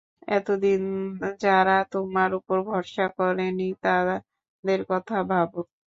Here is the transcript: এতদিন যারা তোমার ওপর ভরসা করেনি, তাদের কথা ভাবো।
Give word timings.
এতদিন 0.31 0.81
যারা 1.41 1.77
তোমার 1.93 2.29
ওপর 2.39 2.57
ভরসা 2.69 3.05
করেনি, 3.17 3.69
তাদের 3.83 4.79
কথা 4.91 5.17
ভাবো। 5.31 5.59